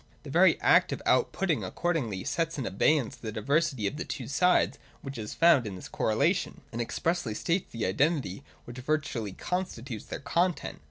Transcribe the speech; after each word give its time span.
The 0.23 0.31
very 0.31 0.59
act 0.61 0.91
of 0.91 0.99
out 1.05 1.31
putting 1.31 1.63
accordingly 1.63 2.23
sets 2.23 2.57
in 2.57 2.65
abeyance 2.65 3.15
the 3.15 3.31
diversity 3.31 3.85
of 3.85 3.97
the 3.97 4.03
two 4.03 4.27
sides 4.27 4.79
which 5.03 5.19
is 5.19 5.35
found 5.35 5.67
in 5.67 5.75
this 5.75 5.87
correlation, 5.87 6.61
and 6.71 6.81
expressly 6.81 7.35
states 7.35 7.71
the 7.71 7.85
identity 7.85 8.43
which 8.65 8.79
virtually 8.79 9.33
constitutes 9.33 10.05
their 10.05 10.19
content. 10.19 10.79